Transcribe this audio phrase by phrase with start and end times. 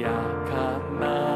[0.00, 0.10] や
[0.48, 1.31] かな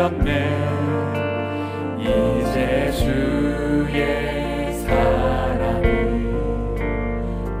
[0.00, 0.48] 곁에
[1.98, 5.84] 이제 주의 사랑이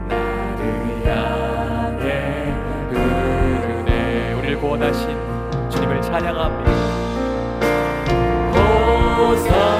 [0.08, 2.54] 나를 향해
[2.88, 4.32] 흐르네.
[4.38, 5.04] 우리를 구원하신
[5.68, 6.70] 주님을 찬양합니다.
[8.54, 9.79] 고사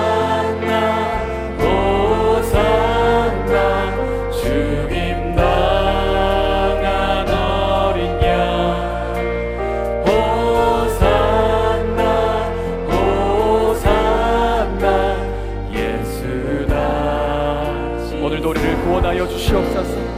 [19.31, 20.10] 주시옵소서.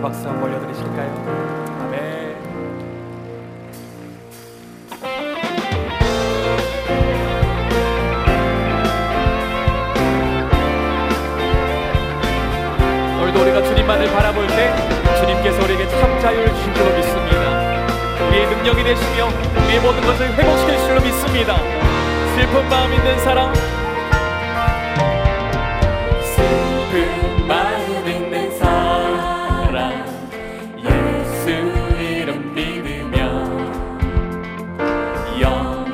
[0.00, 1.60] 감사의 박수 한번 올려드리실까요?
[13.40, 14.74] 우리가 주님만을 바라볼 때
[15.18, 18.26] 주님께서 우리에게 참 자유를 주실 줄로 믿습니다.
[18.28, 19.28] 우리의 능력이 되시며
[19.64, 21.56] 우리의 모든 것을 회복시켜 줄로 믿습니다.
[22.36, 23.50] 슬픈 마음 있는 사람,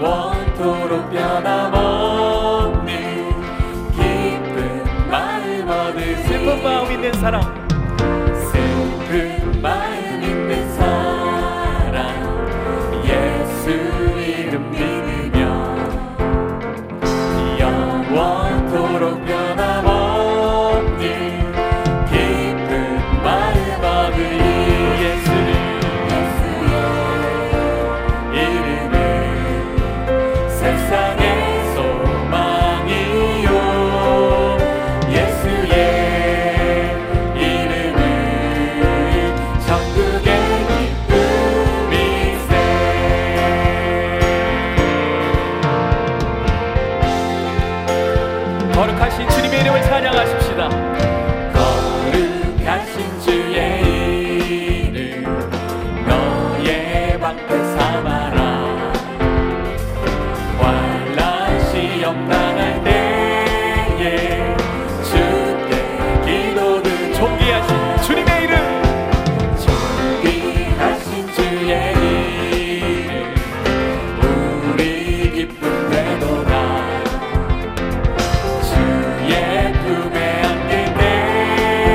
[0.00, 2.86] 원토록 변함없는
[3.92, 7.65] 기쁜 마음 얻을 슬픈 마음 있는 사람.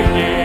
[0.02, 0.41] Yeah.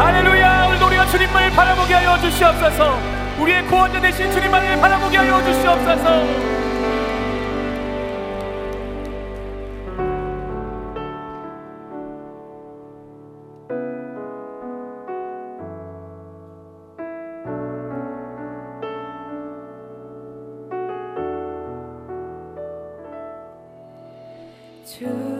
[0.00, 2.98] 할렐루야 오늘도 우리가 주님을 바라보게 하여 주시옵소서.
[3.38, 6.60] 우리의 구원자 되신 주님만을 바라보게 하여 주시옵소서.
[25.00, 25.39] to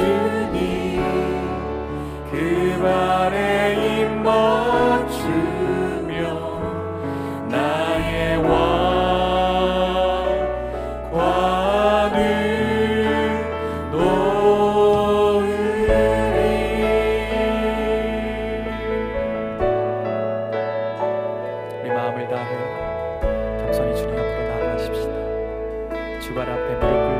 [0.00, 1.02] 주님
[2.30, 2.34] 그
[2.82, 6.14] 발에 입 맞추며
[7.48, 8.38] 나의
[11.10, 12.20] 왕관을
[13.92, 15.50] 놓으리.
[21.82, 22.50] 우리 마음을 다해
[23.64, 25.12] 겸손히 주님 앞으로 나아가십시다.
[26.20, 27.19] 주발 앞에 무릎